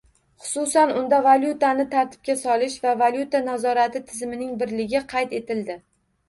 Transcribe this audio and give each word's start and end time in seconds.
Xususan, 0.43 0.93
unda 1.01 1.17
valyutani 1.27 1.85
tartibga 1.91 2.35
solish 2.45 2.79
va 2.87 2.95
valyuta 3.03 3.43
nazorati 3.51 4.03
tizimining 4.09 4.57
birligi 4.65 5.05
qayd 5.15 5.37
etildi 5.43 5.79